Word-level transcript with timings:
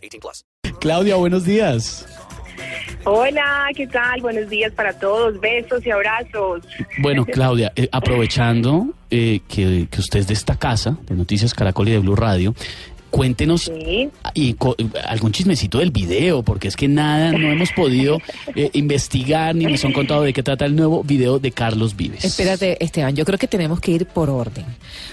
18 0.00 0.20
plus. 0.20 0.44
Claudia, 0.80 1.16
buenos 1.16 1.44
días. 1.44 2.06
Hola, 3.04 3.68
¿qué 3.74 3.86
tal? 3.86 4.20
Buenos 4.20 4.48
días 4.50 4.72
para 4.72 4.92
todos. 4.92 5.40
Besos 5.40 5.84
y 5.86 5.90
abrazos. 5.90 6.62
Bueno, 6.98 7.24
Claudia, 7.32 7.72
eh, 7.74 7.88
aprovechando 7.92 8.88
eh, 9.10 9.40
que, 9.48 9.88
que 9.90 10.00
usted 10.00 10.20
es 10.20 10.26
de 10.26 10.34
esta 10.34 10.58
casa, 10.58 10.98
de 11.06 11.14
Noticias 11.14 11.54
Caracol 11.54 11.88
y 11.88 11.92
de 11.92 11.98
Blue 11.98 12.16
Radio, 12.16 12.54
cuéntenos 13.10 13.62
Sí. 13.62 14.08
y 14.34 14.54
co- 14.54 14.76
algún 15.06 15.32
chismecito 15.32 15.78
del 15.78 15.90
video, 15.90 16.42
porque 16.42 16.68
es 16.68 16.76
que 16.76 16.88
nada, 16.88 17.32
no 17.32 17.50
hemos 17.50 17.70
podido 17.72 18.18
eh, 18.54 18.70
investigar 18.72 19.54
ni 19.54 19.64
nos 19.66 19.84
han 19.84 19.92
contado 19.92 20.22
de 20.22 20.32
qué 20.32 20.42
trata 20.42 20.64
el 20.64 20.74
nuevo 20.76 21.02
video 21.02 21.38
de 21.38 21.50
Carlos 21.50 21.96
Vives. 21.96 22.24
Espérate, 22.24 22.82
Esteban, 22.82 23.14
yo 23.16 23.24
creo 23.24 23.38
que 23.38 23.46
tenemos 23.48 23.80
que 23.80 23.92
ir 23.92 24.06
por 24.06 24.30
orden. 24.30 24.64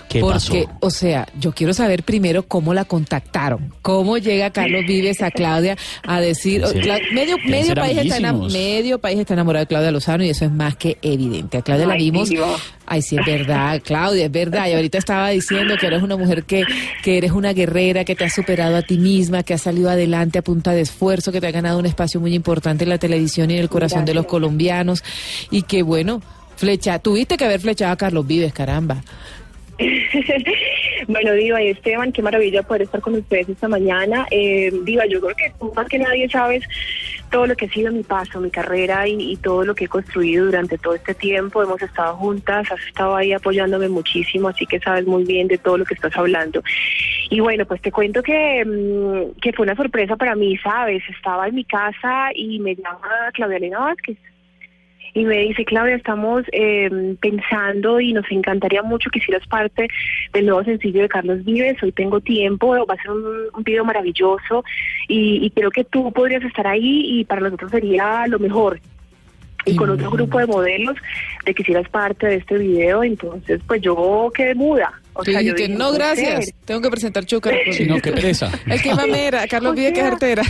¿Qué 0.10 0.20
Porque, 0.22 0.34
pasó? 0.34 0.56
o 0.80 0.90
sea, 0.90 1.28
yo 1.40 1.52
quiero 1.54 1.73
saber 1.73 2.04
primero 2.04 2.44
cómo 2.48 2.73
la 2.73 2.86
contactaron. 2.86 3.73
¿Cómo 3.82 4.18
llega 4.18 4.52
Carlos 4.52 4.86
Vives 4.88 5.22
a 5.22 5.32
Claudia 5.32 5.76
a 6.04 6.22
decir... 6.22 6.62
Cla- 6.64 7.02
medio 7.14 7.38
medio 7.45 7.76
país, 7.76 7.98
está 7.98 8.34
medio 8.34 9.00
país 9.00 9.20
está 9.20 9.34
enamorado 9.34 9.64
de 9.64 9.68
Claudia 9.68 9.92
Lozano 9.92 10.23
y 10.23 10.30
eso 10.30 10.45
es 10.45 10.52
más 10.52 10.75
que 10.78 10.98
evidente. 11.02 11.58
A 11.58 11.62
Claudia 11.62 11.88
la 11.88 11.94
Ay, 11.95 12.12
vimos... 12.12 12.30
diva. 12.30 12.56
Ay, 12.90 13.02
sí, 13.02 13.18
es 13.18 13.26
verdad, 13.26 13.82
Claudia, 13.84 14.26
es 14.26 14.32
verdad. 14.32 14.70
Y 14.70 14.74
ahorita 14.74 14.98
estaba 14.98 15.30
diciendo 15.30 15.76
que 15.78 15.88
eres 15.88 16.02
una 16.02 16.16
mujer 16.16 16.46
que, 16.46 16.64
que 17.04 17.18
eres 17.18 17.34
una 17.34 17.52
guerrera, 17.52 18.06
que 18.06 18.16
te 18.16 18.24
has 18.24 18.34
superado 18.34 18.78
a 18.78 18.82
ti 18.82 18.98
misma, 18.98 19.44
que 19.44 19.54
has 19.54 19.62
salido 19.62 19.90
adelante 19.90 20.40
a 20.40 20.42
punta 20.42 20.72
de 20.72 20.82
esfuerzo, 20.82 21.34
que 21.34 21.42
te 21.42 21.48
ha 21.48 21.52
ganado 21.52 21.80
un 21.80 21.86
espacio 21.86 22.22
muy 22.22 22.34
importante 22.34 22.86
en 22.86 22.90
la 22.90 22.98
televisión 22.98 23.52
y 23.52 23.56
en 23.56 23.60
el 23.60 23.68
corazón 23.68 24.06
de 24.06 24.14
los 24.14 24.26
colombianos. 24.26 25.04
Y 25.52 25.64
que 25.64 25.84
bueno, 25.84 26.22
flecha, 26.56 27.00
tuviste 27.00 27.36
que 27.36 27.44
haber 27.44 27.60
flechado 27.60 27.92
a 27.92 27.98
Carlos 27.98 28.26
Vives, 28.26 28.54
caramba. 28.54 29.04
bueno, 31.08 31.33
Diva 31.33 31.61
y 31.61 31.70
Esteban, 31.70 32.11
qué 32.11 32.22
maravilla 32.22 32.64
poder 32.64 32.83
estar 32.83 33.02
con 33.02 33.16
ustedes 33.16 33.50
esta 33.50 33.67
mañana. 33.67 34.25
Eh, 34.31 34.72
Diva, 34.84 35.06
yo 35.06 35.22
creo 35.22 35.36
que 35.36 35.53
tú 35.59 35.72
más 35.75 35.88
que 35.88 36.00
nadie 36.00 36.30
sabes 36.30 36.64
todo 37.30 37.45
lo 37.45 37.56
que 37.56 37.66
ha 37.66 37.69
sido 37.69 37.92
mi 37.92 38.03
paso, 38.03 38.39
mi 38.39 38.50
carrera 38.50 39.08
y, 39.08 39.34
y 39.34 39.36
todo 39.38 39.66
lo 39.66 39.75
que 39.75 39.86
he 39.86 39.88
construido 39.88 40.45
durante 40.45 40.78
todo 40.78 40.95
este 40.95 41.14
tiempo. 41.14 41.61
Hemos 41.61 41.81
estado 41.81 42.16
juntas, 42.16 42.72
has 42.72 42.81
estado 42.88 43.16
ahí 43.16 43.34
apoyándome 43.34 43.89
muchísimo, 43.89 44.47
así 44.47 44.66
que 44.66 44.80
sabes 44.80 45.06
muy 45.06 45.25
bien 45.25 45.47
de 45.47 45.58
todo 45.58 45.78
lo 45.78 45.86
que 45.86 45.94
estás 45.94 46.16
hablando. 46.16 46.64
Y 47.30 47.39
bueno, 47.39 47.66
pues 47.66 47.81
te 47.81 47.91
cuento 47.91 48.23
que, 48.23 48.64
mm, 48.66 49.39
que 49.41 49.53
fue 49.53 49.64
una 49.64 49.75
sorpresa 49.75 50.16
para 50.16 50.36
mí, 50.36 50.58
¿sabes? 50.58 51.03
Estaba 51.09 51.47
en 51.47 51.56
mi 51.56 51.66
casa 51.66 52.30
y 52.34 52.59
me 52.59 52.75
llama 52.75 53.31
Claudia 53.34 53.58
Elena 53.58 53.80
Vázquez. 53.80 54.17
Y 55.13 55.25
me 55.25 55.38
dice, 55.39 55.66
Claudia, 55.66 55.95
estamos 55.95 56.44
eh, 56.52 57.16
pensando 57.22 58.00
y 58.00 58.13
nos 58.13 58.25
encantaría 58.31 58.83
mucho 58.83 59.09
que 59.09 59.19
hicieras 59.19 59.45
parte 59.47 59.88
del 60.33 60.45
nuevo 60.45 60.63
sencillo 60.63 61.02
de 61.02 61.09
Carlos 61.09 61.44
Vives. 61.44 61.81
Hoy 61.81 61.91
tengo 61.91 62.19
tiempo, 62.22 62.69
va 62.86 62.94
a 62.94 63.02
ser 63.02 63.11
un, 63.11 63.25
un 63.53 63.63
video 63.63 63.83
maravilloso 63.85 64.63
y, 65.08 65.45
y 65.45 65.50
creo 65.52 65.72
que 65.72 65.83
tú 65.83 66.11
podrías 66.11 66.44
estar 66.44 66.67
ahí 66.67 67.19
y 67.19 67.25
para 67.25 67.41
nosotros 67.41 67.72
sería 67.72 68.28
lo 68.28 68.39
mejor. 68.39 68.80
Y 69.66 69.75
con 69.75 69.89
otro 69.89 70.09
grupo 70.09 70.39
de 70.39 70.45
modelos 70.47 70.95
de 71.45 71.53
que 71.53 71.61
hicieras 71.61 71.89
parte 71.89 72.25
de 72.25 72.35
este 72.35 72.58
video, 72.58 73.03
entonces 73.03 73.59
pues 73.67 73.81
yo 73.81 74.31
quedé 74.34 74.56
muda. 74.56 74.94
O 75.12 75.25
Sí, 75.25 75.31
sea, 75.34 75.41
yo 75.41 75.56
que 75.56 75.63
dije, 75.67 75.78
no, 75.78 75.91
gracias. 75.91 76.46
ser. 76.46 76.56
Tengo 76.63 76.79
que 76.81 76.90
presentar 76.90 77.25
chúcar. 77.25 77.53
Sí, 77.72 77.85
no, 77.85 78.00
qué 78.00 78.13
pereza. 78.13 78.50
El 78.66 78.81
que 78.81 78.96
mamera, 78.96 79.46
Carlos 79.47 79.75
Vives 79.75 79.91
que 79.91 80.00
es 80.00 80.06
sea, 80.06 80.13
artera. 80.13 80.44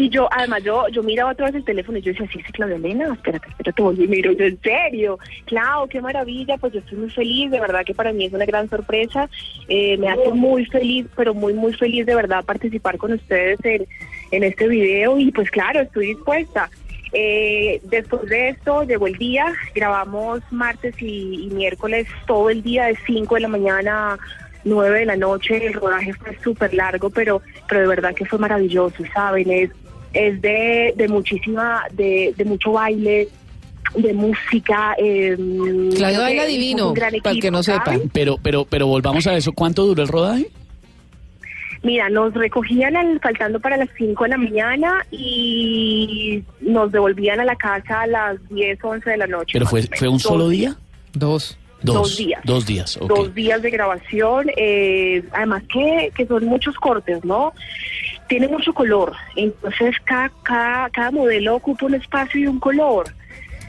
Y 0.00 0.08
yo, 0.08 0.30
además, 0.32 0.62
yo 0.64 0.88
yo 0.88 1.02
miraba 1.02 1.32
otra 1.32 1.44
vez 1.44 1.56
el 1.56 1.64
teléfono 1.64 1.98
y 1.98 2.00
yo 2.00 2.12
decía, 2.12 2.26
sí, 2.32 2.38
sí, 2.38 2.52
Claudia 2.52 2.76
Elena, 2.76 3.12
espérate, 3.12 3.46
espérate, 3.50 3.82
volví 3.82 4.04
y 4.04 4.08
miro, 4.08 4.32
yo, 4.32 4.46
en 4.46 4.58
serio, 4.62 5.18
Clau, 5.44 5.86
qué 5.88 6.00
maravilla, 6.00 6.56
pues 6.56 6.72
yo 6.72 6.78
estoy 6.78 6.96
muy 6.96 7.10
feliz, 7.10 7.50
de 7.50 7.60
verdad 7.60 7.84
que 7.84 7.92
para 7.92 8.10
mí 8.10 8.24
es 8.24 8.32
una 8.32 8.46
gran 8.46 8.66
sorpresa, 8.70 9.28
eh, 9.68 9.98
me 9.98 10.08
hace 10.08 10.30
muy 10.32 10.64
feliz, 10.64 11.06
pero 11.14 11.34
muy, 11.34 11.52
muy 11.52 11.74
feliz 11.74 12.06
de 12.06 12.14
verdad 12.14 12.42
participar 12.46 12.96
con 12.96 13.12
ustedes 13.12 13.62
en, 13.62 13.86
en 14.30 14.42
este 14.42 14.68
video 14.68 15.18
y 15.18 15.30
pues 15.32 15.50
claro, 15.50 15.80
estoy 15.80 16.06
dispuesta. 16.06 16.70
Eh, 17.12 17.82
después 17.84 18.22
de 18.22 18.48
esto 18.48 18.84
llegó 18.84 19.06
el 19.06 19.18
día, 19.18 19.52
grabamos 19.74 20.40
martes 20.50 20.94
y, 21.02 21.50
miércoles 21.52 22.06
todo 22.26 22.48
el 22.48 22.62
día 22.62 22.86
de 22.86 22.96
5 23.04 23.34
de 23.34 23.40
la 23.42 23.48
mañana 23.48 24.14
a 24.14 24.18
9 24.64 25.00
de 25.00 25.06
la 25.06 25.16
noche, 25.16 25.66
el 25.66 25.74
rodaje 25.74 26.14
fue 26.14 26.38
súper 26.42 26.72
largo, 26.72 27.10
pero, 27.10 27.42
pero 27.68 27.82
de 27.82 27.86
verdad 27.86 28.14
que 28.14 28.24
fue 28.24 28.38
maravilloso, 28.38 29.02
¿saben? 29.12 29.50
Es, 29.50 29.70
es 30.12 30.40
de, 30.40 30.94
de 30.96 31.08
muchísima, 31.08 31.82
de, 31.92 32.34
de 32.36 32.44
mucho 32.44 32.72
baile, 32.72 33.28
de 33.94 34.12
música. 34.12 34.94
Eh, 34.98 35.36
baila 35.38 36.44
divino, 36.46 36.94
para 36.94 37.08
el 37.32 37.40
que 37.40 37.50
no 37.50 37.62
sepa. 37.62 37.84
¿saben? 37.86 38.10
Pero, 38.12 38.36
pero, 38.42 38.64
pero 38.64 38.86
volvamos 38.86 39.26
a 39.26 39.36
eso. 39.36 39.52
¿Cuánto 39.52 39.84
duró 39.86 40.02
el 40.02 40.08
rodaje? 40.08 40.48
Mira, 41.82 42.10
nos 42.10 42.34
recogían 42.34 42.94
al- 42.94 43.20
faltando 43.20 43.58
para 43.58 43.78
las 43.78 43.88
5 43.96 44.24
de 44.24 44.30
la 44.30 44.36
mañana 44.36 45.06
y 45.10 46.42
nos 46.60 46.92
devolvían 46.92 47.40
a 47.40 47.44
la 47.44 47.56
casa 47.56 48.02
a 48.02 48.06
las 48.06 48.36
10, 48.50 48.78
11 48.84 49.10
de 49.10 49.16
la 49.16 49.26
noche. 49.26 49.52
¿Pero 49.54 49.66
fue, 49.66 49.82
fue 49.96 50.08
un 50.08 50.14
Dos 50.16 50.22
solo 50.22 50.48
día? 50.50 50.76
Dos. 51.14 51.56
Dos 51.82 52.18
días. 52.18 52.42
Dos 52.44 52.66
días, 52.66 52.98
dos 53.08 53.34
días 53.34 53.62
de 53.62 53.70
grabación, 53.70 54.48
eh, 54.54 55.22
además 55.32 55.62
que, 55.72 56.12
que 56.14 56.26
son 56.26 56.44
muchos 56.44 56.74
cortes, 56.76 57.24
¿no? 57.24 57.54
Tiene 58.30 58.46
mucho 58.46 58.72
color, 58.72 59.12
entonces 59.34 59.96
cada, 60.04 60.30
cada, 60.92 61.10
modelo 61.10 61.56
ocupa 61.56 61.86
un 61.86 61.94
espacio 61.94 62.40
y 62.40 62.46
un 62.46 62.60
color. 62.60 63.08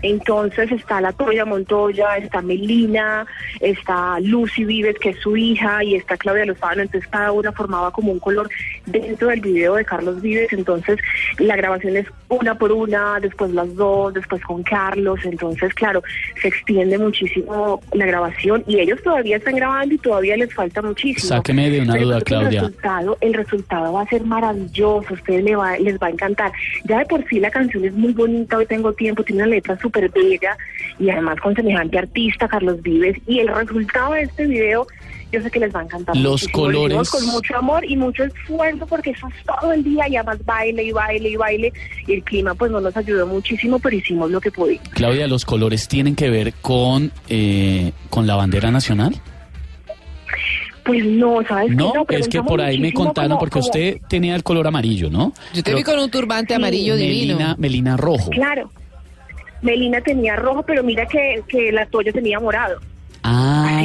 Entonces 0.04 0.72
está 0.72 1.02
la 1.02 1.14
Toya 1.14 1.46
Montoya, 1.46 2.18
está 2.18 2.44
Melina, 2.44 3.26
está 3.60 4.20
Lucy 4.20 4.64
Vives, 4.64 5.00
que 5.00 5.10
es 5.10 5.20
su 5.20 5.36
hija, 5.36 5.84
y 5.84 5.96
está 5.96 6.16
Claudia 6.16 6.46
Lozano, 6.46 6.84
entonces 6.84 7.10
cada 7.10 7.32
una 7.32 7.52
formaba 7.52 7.90
como 7.90 8.12
un 8.12 8.20
color 8.20 8.52
dentro 8.86 9.30
del 9.30 9.42
video 9.42 9.74
de 9.74 9.86
Carlos 9.86 10.22
Vives, 10.22 10.54
entonces 10.54 11.00
la 11.40 11.56
grabación 11.56 11.98
es 11.98 12.06
una 12.32 12.56
por 12.56 12.72
una, 12.72 13.20
después 13.20 13.52
las 13.52 13.76
dos, 13.76 14.14
después 14.14 14.42
con 14.44 14.64
Carlos, 14.64 15.20
entonces 15.24 15.74
claro, 15.74 16.02
se 16.42 16.48
extiende 16.48 16.98
muchísimo 16.98 17.82
la 17.94 18.06
grabación 18.06 18.64
y 18.68 18.80
ellos 18.80 19.02
todavía 19.04 19.38
están 19.38 19.56
grabando 19.56 19.96
y 19.96 19.98
todavía 19.98 20.38
les 20.38 20.54
falta 20.54 20.82
muchísimo. 20.82 21.28
Sáqueme 21.28 21.70
de 21.70 21.82
una 21.82 21.94
Pero 21.94 22.06
duda, 22.06 22.22
Claudia. 22.22 22.48
El 22.48 22.66
resultado, 22.68 23.18
el 23.20 23.34
resultado 23.34 23.94
va 23.94 24.02
a 24.02 24.08
ser 24.08 24.24
maravilloso, 24.24 25.08
a 25.10 25.14
ustedes 25.14 25.44
les 25.44 25.58
va, 25.58 25.78
les 25.78 26.00
va 26.00 26.08
a 26.08 26.10
encantar. 26.10 26.52
Ya 26.86 27.00
de 27.00 27.06
por 27.06 27.28
sí 27.28 27.40
la 27.40 27.52
canción 27.52 27.84
es 27.84 27.94
muy 27.94 28.14
bonita, 28.14 28.58
hoy 28.58 28.66
tengo 28.66 28.94
tiempo, 28.94 29.24
tiene 29.24 29.44
una 29.44 29.52
letra 29.52 29.78
súper 29.80 30.10
bella 30.10 30.58
y 31.00 31.10
además 31.10 31.40
con 31.42 31.54
semejante 31.54 31.98
artista, 31.98 32.48
Carlos 32.48 32.82
Vives, 32.82 33.18
y 33.28 33.40
el 33.40 33.50
resultado 33.50 34.14
de 34.14 34.22
este 34.22 34.46
video 34.48 34.88
yo 35.32 35.42
sé 35.42 35.50
que 35.52 35.60
les 35.60 35.74
va 35.74 35.80
a 35.80 35.84
encantar. 35.84 36.16
Los 36.16 36.44
muchísimo. 36.44 36.68
Lo 36.70 36.72
hicimos 36.86 37.10
colores. 37.10 37.10
Con 37.12 37.26
mucho 37.28 37.58
amor 37.58 37.86
y 37.86 37.96
mucho 37.96 38.24
esfuerzo 38.24 38.86
porque 38.88 39.12
eso 39.12 39.28
es 39.28 39.46
todo 39.46 39.74
el 39.74 39.84
día 39.84 40.08
y 40.10 40.16
además 40.16 40.44
baile 40.46 40.84
y 40.84 40.92
baile 40.92 41.30
y 41.30 41.36
baile 41.36 41.74
y 42.08 42.14
el 42.14 42.24
clima 42.24 42.54
pues 42.56 42.72
no 42.72 42.80
nos 42.82 42.96
ayudó 42.98 43.26
muchísimo, 43.28 43.80
pero 43.80 43.96
hicimos 43.96 44.30
lo 44.32 44.40
que 44.42 44.52
pudimos. 44.52 44.88
Claudia, 44.90 45.28
¿los 45.28 45.46
colores 45.46 45.88
tienen 45.88 46.16
que 46.16 46.30
ver 46.30 46.54
con, 46.62 47.12
eh, 47.30 47.92
con 48.10 48.28
la 48.28 48.36
bandera 48.36 48.72
nacional? 48.72 49.16
Pues 50.84 51.06
no, 51.06 51.44
¿sabes? 51.48 51.70
qué? 51.70 51.76
No, 51.76 51.94
es 52.10 52.28
que 52.28 52.42
por 52.42 52.60
ahí 52.60 52.80
me 52.80 52.92
contaron, 52.92 53.32
como- 53.32 53.40
porque 53.40 53.54
como- 53.60 53.66
usted 53.66 53.98
tenía 54.10 54.36
el 54.36 54.44
color 54.44 54.66
amarillo, 54.68 55.10
¿no? 55.12 55.32
Yo 55.54 55.62
te 55.62 55.76
vi 55.76 55.84
con 55.84 56.00
un 56.00 56.10
turbante 56.10 56.56
amarillo 56.56 56.96
divino. 56.96 57.36
Melina, 57.36 57.56
Melina 57.60 57.98
rojo. 57.98 58.30
Claro. 58.32 58.72
Melina 59.62 60.02
tenía 60.02 60.36
rojo, 60.38 60.64
pero 60.64 60.82
mira 60.84 61.06
que, 61.06 61.44
que 61.48 61.72
la 61.72 61.86
Toya 61.86 62.12
tenía 62.12 62.40
morado. 62.40 62.80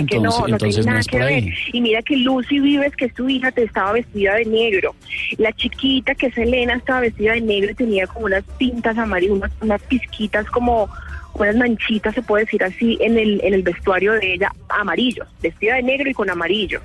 Que 0.04 0.18
no, 0.20 0.46
no 0.46 0.58
tiene 0.58 0.82
nada 0.82 1.00
que 1.02 1.18
ver. 1.18 1.44
Y 1.72 1.80
mira 1.80 2.02
que 2.02 2.16
Lucy 2.16 2.60
Vives, 2.60 2.94
que 2.96 3.06
es 3.06 3.14
su 3.14 3.28
hija, 3.28 3.50
te 3.52 3.62
estaba 3.62 3.92
vestida 3.92 4.34
de 4.34 4.44
negro. 4.44 4.94
La 5.38 5.52
chiquita, 5.52 6.14
que 6.14 6.26
es 6.26 6.36
Elena, 6.36 6.74
estaba 6.74 7.00
vestida 7.00 7.32
de 7.32 7.40
negro 7.40 7.70
y 7.70 7.74
tenía 7.74 8.06
como 8.06 8.26
unas 8.26 8.44
pintas 8.58 8.98
amarillas, 8.98 9.36
unas, 9.36 9.52
unas 9.60 9.82
pizquitas 9.82 10.46
como 10.50 10.88
unas 11.34 11.56
manchitas, 11.56 12.14
se 12.14 12.22
puede 12.22 12.44
decir 12.44 12.64
así, 12.64 12.98
en 13.00 13.18
el, 13.18 13.40
en 13.44 13.54
el 13.54 13.62
vestuario 13.62 14.12
de 14.12 14.34
ella, 14.34 14.52
amarillo, 14.68 15.24
vestida 15.42 15.76
de 15.76 15.82
negro 15.82 16.10
y 16.10 16.14
con 16.14 16.30
amarillo. 16.30 16.80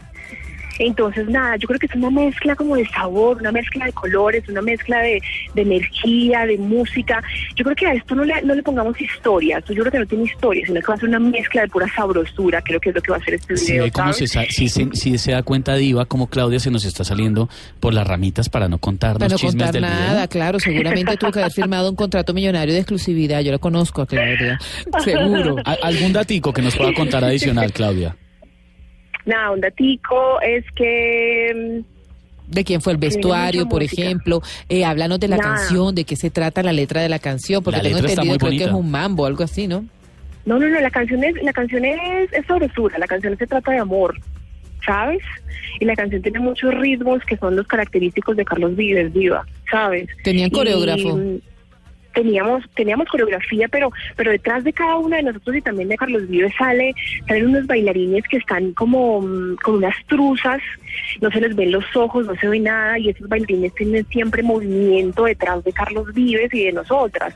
Entonces, 0.86 1.28
nada, 1.28 1.56
yo 1.58 1.68
creo 1.68 1.80
que 1.80 1.86
es 1.86 1.96
una 1.96 2.10
mezcla 2.10 2.56
como 2.56 2.76
de 2.76 2.88
sabor, 2.90 3.38
una 3.38 3.52
mezcla 3.52 3.86
de 3.86 3.94
colores, 3.94 4.44
una 4.50 4.62
mezcla 4.62 5.00
de, 5.02 5.22
de 5.54 5.62
energía, 5.62 6.46
de 6.46 6.58
música. 6.58 7.22
Yo 7.56 7.64
creo 7.64 7.76
que 7.76 7.86
a 7.88 7.94
esto 7.94 8.16
no 8.16 8.24
le, 8.24 8.42
no 8.42 8.56
le 8.56 8.64
pongamos 8.64 9.00
historia, 9.00 9.60
esto 9.60 9.74
yo 9.74 9.82
creo 9.84 9.92
que 9.92 10.00
no 10.00 10.06
tiene 10.08 10.24
historia, 10.26 10.66
sino 10.66 10.80
que 10.82 10.88
va 10.88 10.94
a 10.96 10.98
ser 10.98 11.10
una 11.10 11.20
mezcla 11.20 11.62
de 11.62 11.68
pura 11.68 11.88
sabrosura, 11.96 12.62
creo 12.62 12.80
que 12.80 12.90
es 12.90 12.96
lo 12.96 13.02
que 13.02 13.12
va 13.12 13.18
a 13.18 13.24
ser 13.24 13.36
este 13.36 13.54
video. 13.54 13.90
¿sabes? 13.94 14.18
se, 14.18 14.28
si, 14.50 14.70
se, 14.70 14.88
si 14.94 15.18
se 15.18 15.32
da 15.32 15.44
cuenta 15.44 15.76
Diva, 15.76 16.06
como 16.06 16.28
Claudia 16.28 16.60
se 16.60 16.72
nos 16.72 16.84
está 16.86 17.04
saliendo 17.04 17.48
por 17.80 17.94
las 17.94 18.08
ramitas 18.08 18.50
para 18.50 18.68
no 18.68 18.78
contarnos 18.80 19.20
Para 19.20 19.30
no 19.34 19.38
chismes 19.38 19.54
contar 19.66 19.74
del 19.74 19.82
nada, 19.84 20.14
video. 20.14 20.30
claro, 20.30 20.60
seguramente 20.60 21.16
tuvo 21.18 21.32
que 21.32 21.40
haber 21.40 21.52
firmado 21.52 21.90
un 21.90 21.96
contrato 21.96 22.34
millonario 22.34 22.74
de 22.74 22.80
exclusividad. 22.80 23.42
Yo 23.42 23.52
lo 23.52 23.60
conozco 23.60 24.02
a 24.02 24.08
Claudia, 24.08 24.58
seguro. 25.04 25.56
¿A- 25.64 25.78
¿Algún 25.84 26.12
datico 26.14 26.52
que 26.54 26.62
nos 26.62 26.76
pueda 26.76 26.94
contar 26.94 27.24
adicional, 27.24 27.72
Claudia? 27.72 28.16
Nada, 29.32 29.52
un 29.52 29.62
datico 29.62 30.40
es 30.42 30.66
que... 30.76 31.54
mm, 31.84 32.52
De 32.54 32.64
quién 32.64 32.82
fue 32.82 32.94
el 32.94 32.98
vestuario, 33.00 33.68
por 33.70 33.82
música. 33.82 34.02
ejemplo. 34.04 34.42
Eh, 34.70 34.84
háblanos 34.84 35.20
de 35.20 35.28
la 35.30 35.38
Nada. 35.38 35.56
canción, 35.56 35.96
de 35.96 36.04
qué 36.04 36.16
se 36.16 36.30
trata 36.30 36.62
la 36.64 36.74
letra 36.74 37.02
de 37.02 37.10
la 37.10 37.20
canción, 37.20 37.64
porque 37.64 37.78
La 37.78 37.84
tengo 37.84 38.00
entendido 38.00 38.38
creo 38.38 38.52
que 38.52 38.64
es 38.66 38.72
un 38.72 38.92
mambo, 38.92 39.26
algo 39.26 39.44
así, 39.44 39.68
¿no? 39.68 39.86
No, 40.46 40.58
no, 40.60 40.68
no, 40.68 40.80
la 40.82 40.90
canción 40.90 41.24
es, 41.24 41.36
la 41.44 41.54
canción 41.54 41.86
es, 41.86 42.34
es 42.34 42.46
sabrosura, 42.48 42.98
la 42.98 43.06
canción 43.08 43.38
se 43.38 43.46
trata 43.46 43.72
de 43.72 43.78
amor, 43.78 44.18
¿sabes? 44.86 45.22
Y 45.80 45.86
la 45.86 45.96
canción 45.96 46.22
tiene 46.24 46.40
muchos 46.40 46.74
ritmos 46.74 47.24
que 47.26 47.38
son 47.38 47.56
los 47.56 47.68
característicos 47.68 48.36
de 48.36 48.44
Carlos 48.44 48.76
Vives, 48.76 49.14
Viva, 49.14 49.46
¿sabes? 49.70 50.08
Tenían 50.24 50.50
coreógrafo. 50.50 51.16
mm, 51.16 51.40
teníamos 52.14 52.64
teníamos 52.76 53.08
coreografía 53.08 53.68
pero 53.68 53.92
pero 54.16 54.32
detrás 54.32 54.64
de 54.64 54.74
cada 54.74 54.98
uno 54.98 55.16
de 55.16 55.24
nosotros 55.24 55.56
y 55.56 55.62
también 55.62 55.90
de 55.90 55.98
Carlos 55.98 56.28
Vives 56.28 56.54
sale 56.58 56.94
salen 57.28 57.48
unos 57.48 57.68
bailarines 57.68 58.24
que 58.28 58.38
están 58.38 58.74
como 58.74 59.22
mm, 59.22 59.56
con 59.58 59.76
unas 59.76 59.96
truzas 60.08 60.62
no 61.22 61.32
se 61.32 61.42
les 61.42 61.56
ven 61.56 61.72
los 61.72 61.86
ojos 61.96 62.26
no 62.26 62.36
se 62.36 62.48
ve 62.48 62.60
nada 62.60 63.00
y 63.00 63.10
esos 63.10 63.28
bailarines 63.28 63.74
tienen 63.76 64.06
siempre 64.08 64.44
movimiento 64.44 65.26
detrás 65.26 65.64
de 65.64 65.74
Carlos 65.74 66.14
Vives 66.14 66.54
y 66.54 66.66
de 66.66 66.74
nosotras 66.74 67.34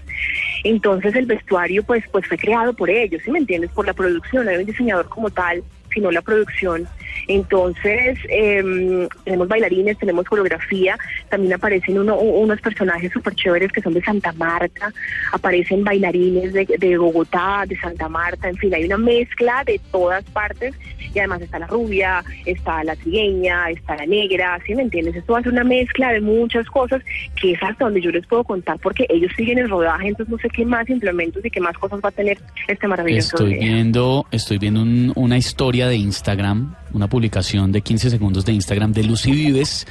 entonces 0.64 1.16
el 1.16 1.26
vestuario 1.26 1.84
pues 1.84 2.04
pues 2.12 2.28
fue 2.28 2.38
creado 2.38 2.74
por 2.74 2.90
ellos 2.90 3.22
¿sí 3.24 3.32
me 3.32 3.40
entiendes? 3.40 3.72
por 3.72 3.86
la 3.86 3.94
producción 3.94 4.46
no 4.46 4.52
hay 4.52 4.58
un 4.58 4.66
diseñador 4.66 5.08
como 5.10 5.30
tal 5.30 5.64
sino 5.94 6.12
la 6.12 6.22
producción 6.22 6.88
entonces 7.28 8.18
em, 8.30 9.08
tenemos 9.24 9.48
bailarines 9.48 9.98
tenemos 9.98 10.26
coreografía 10.26 10.98
también 11.30 11.54
aparecen 11.54 12.00
uno- 12.00 12.18
unos 12.20 12.60
personajes 12.62 13.12
súper 13.12 13.34
chéveres 13.36 13.72
que 13.72 13.82
son 13.82 13.94
de 13.94 14.02
Santa 14.02 14.32
Marta 14.34 14.92
aparecen 15.32 15.84
bailarines 15.84 16.54
de, 16.54 16.66
de 16.78 16.98
Bogotá 16.98 17.64
de 17.68 17.78
Santa 17.78 18.10
Marta 18.10 18.50
en 18.50 18.58
fin 18.58 18.74
hay 18.74 18.86
una 18.86 18.98
mezcla 18.98 19.64
de 19.66 19.80
todas 19.92 20.24
partes 20.26 20.74
y 21.14 21.20
además 21.20 21.42
está 21.42 21.60
la 21.60 21.68
rubia 21.68 22.24
está 22.46 22.84
la 22.84 22.96
trigueña 22.96 23.70
está 23.70 23.96
la 23.96 24.06
negra 24.06 24.60
¿sí 24.66 24.76
me 24.76 24.84
entiendes? 24.84 25.16
esto 25.16 25.34
va 25.34 25.40
a 25.40 25.44
ser 25.44 25.52
una 25.54 25.64
mezcla 25.64 26.12
de 26.12 26.22
muchas 26.22 26.68
cosas 26.68 27.02
que 27.40 27.52
es 27.54 27.64
hasta 27.64 27.86
donde 27.86 28.02
yo 28.02 28.12
les 28.12 28.26
puedo 28.28 28.44
contar 28.44 28.78
porque 28.80 29.06
ellos 29.10 29.32
siguen 29.36 29.60
el 29.60 29.70
rodaje 29.70 30.08
entonces 30.10 30.32
no 30.32 30.38
sé 30.40 30.50
qué 30.50 30.66
más 30.66 30.90
implementos 30.90 31.44
y 31.46 31.50
qué 31.50 31.60
más 31.60 31.78
cosas 31.78 32.00
va 32.04 32.10
a 32.10 32.12
tener 32.12 32.38
este 32.68 32.88
maravilloso 32.88 33.36
Estoy 33.38 33.60
viendo, 33.60 34.26
estoy 34.32 34.58
viendo 34.58 34.82
un- 34.82 35.12
una 35.16 35.38
historia 35.38 35.88
de 35.88 35.96
Instagram, 35.96 36.76
una 36.96 37.08
publicación 37.08 37.72
de 37.72 37.82
15 37.82 38.10
segundos 38.10 38.46
de 38.46 38.54
Instagram 38.54 38.92
de 38.94 39.04
Lucy 39.04 39.32
Vives, 39.32 39.86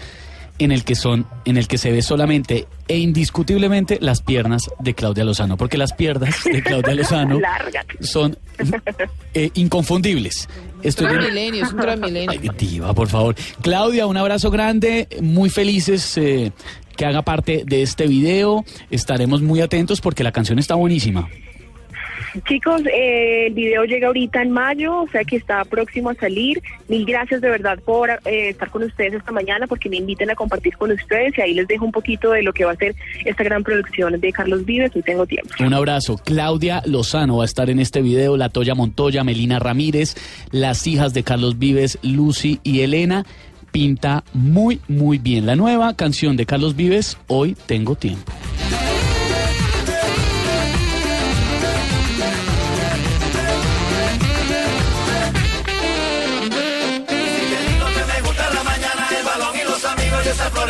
en 0.58 0.70
el 0.72 0.84
que 0.84 0.94
son, 0.94 1.26
en 1.44 1.56
el 1.56 1.66
que 1.68 1.78
se 1.78 1.90
ve 1.90 2.00
solamente 2.00 2.66
e 2.88 2.98
indiscutiblemente 2.98 3.98
las 4.00 4.22
piernas 4.22 4.70
de 4.78 4.94
Claudia 4.94 5.24
Lozano, 5.24 5.56
porque 5.56 5.76
las 5.76 5.92
piernas 5.92 6.36
de 6.44 6.62
Claudia 6.62 6.94
Lozano 6.96 7.40
son 8.00 8.38
eh, 9.34 9.50
inconfundibles. 9.54 10.48
Estoy 10.82 11.06
viendo- 11.06 11.24
Transmilenio, 11.26 11.64
es 11.64 11.72
un 11.72 11.80
transmilenio. 11.80 12.30
Ay, 12.30 12.50
diva, 12.58 12.94
por 12.94 13.08
favor. 13.08 13.34
Claudia, 13.62 14.06
un 14.06 14.16
abrazo 14.16 14.50
grande, 14.50 15.08
muy 15.20 15.50
felices 15.50 16.16
eh, 16.18 16.52
que 16.96 17.04
haga 17.04 17.22
parte 17.22 17.64
de 17.66 17.82
este 17.82 18.06
video. 18.06 18.64
Estaremos 18.90 19.42
muy 19.42 19.60
atentos 19.60 20.00
porque 20.00 20.22
la 20.22 20.30
canción 20.32 20.58
está 20.60 20.74
buenísima. 20.76 21.28
Chicos, 22.42 22.82
eh, 22.86 23.46
el 23.46 23.54
video 23.54 23.84
llega 23.84 24.08
ahorita 24.08 24.42
en 24.42 24.50
mayo, 24.50 25.02
o 25.02 25.08
sea 25.08 25.24
que 25.24 25.36
está 25.36 25.64
próximo 25.64 26.10
a 26.10 26.14
salir. 26.14 26.60
Mil 26.88 27.04
gracias 27.04 27.40
de 27.40 27.48
verdad 27.48 27.78
por 27.84 28.10
eh, 28.10 28.48
estar 28.48 28.70
con 28.70 28.82
ustedes 28.82 29.14
esta 29.14 29.32
mañana, 29.32 29.66
porque 29.66 29.88
me 29.88 29.96
inviten 29.96 30.30
a 30.30 30.34
compartir 30.34 30.76
con 30.76 30.90
ustedes 30.90 31.36
y 31.38 31.40
ahí 31.40 31.54
les 31.54 31.68
dejo 31.68 31.84
un 31.84 31.92
poquito 31.92 32.32
de 32.32 32.42
lo 32.42 32.52
que 32.52 32.64
va 32.64 32.72
a 32.72 32.76
ser 32.76 32.94
esta 33.24 33.44
gran 33.44 33.62
producción 33.62 34.20
de 34.20 34.32
Carlos 34.32 34.64
Vives 34.64 34.90
y 34.94 35.02
tengo 35.02 35.26
tiempo. 35.26 35.50
Un 35.60 35.74
abrazo. 35.74 36.18
Claudia 36.24 36.82
Lozano 36.86 37.36
va 37.38 37.44
a 37.44 37.46
estar 37.46 37.70
en 37.70 37.78
este 37.78 38.02
video, 38.02 38.36
La 38.36 38.48
Toya 38.48 38.74
Montoya, 38.74 39.22
Melina 39.24 39.58
Ramírez, 39.58 40.16
las 40.50 40.86
hijas 40.86 41.14
de 41.14 41.22
Carlos 41.22 41.58
Vives, 41.58 41.98
Lucy 42.02 42.60
y 42.64 42.80
Elena. 42.80 43.24
Pinta 43.70 44.22
muy, 44.32 44.80
muy 44.86 45.18
bien. 45.18 45.46
La 45.46 45.56
nueva 45.56 45.94
canción 45.94 46.36
de 46.36 46.46
Carlos 46.46 46.76
Vives, 46.76 47.18
Hoy 47.26 47.56
Tengo 47.66 47.96
Tiempo. 47.96 48.32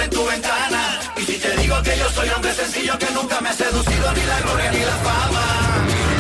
en 0.01 0.11
tu 0.11 0.25
ventana. 0.25 1.01
Y 1.17 1.23
si 1.23 1.39
te 1.39 1.57
digo 1.57 1.83
que 1.83 1.97
yo 1.99 2.09
soy 2.11 2.29
hombre 2.31 2.53
sencillo, 2.55 2.99
que 2.99 3.11
nunca 3.13 3.41
me 3.41 3.51
he 3.51 3.55
seducido 3.55 4.13
ni 4.13 4.23
la 4.25 4.41
gloria 4.41 4.71
ni 4.73 4.81
la 4.81 4.97
fama. 4.97 6.14